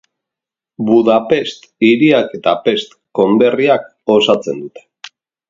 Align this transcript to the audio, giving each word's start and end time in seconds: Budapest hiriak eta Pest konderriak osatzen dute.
Budapest 0.87 1.67
hiriak 1.89 2.33
eta 2.39 2.55
Pest 2.69 2.97
konderriak 3.21 3.87
osatzen 4.17 4.61
dute. 4.65 4.87